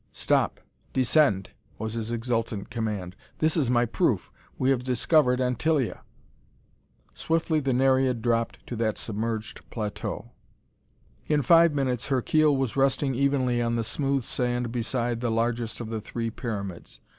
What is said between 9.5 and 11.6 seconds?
plateau. In